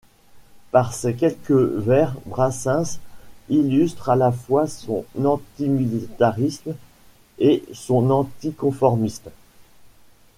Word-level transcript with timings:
Par 0.71 0.95
ces 0.95 1.13
quelques 1.13 1.51
vers 1.51 2.15
Brassens 2.25 2.99
illustre 3.49 4.09
à 4.09 4.15
la 4.15 4.31
fois 4.31 4.65
son 4.65 5.05
antimilitarisme 5.23 6.73
et 7.37 7.63
son 7.71 8.09
anticonformisme. 8.09 9.29